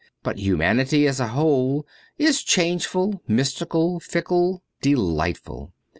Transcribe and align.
But 0.23 0.39
humanity 0.39 1.07
as 1.07 1.19
a 1.19 1.27
whole 1.27 1.85
is 2.17 2.41
changeful, 2.41 3.21
mystical, 3.27 3.99
fickle, 3.99 4.63
delightful. 4.81 5.75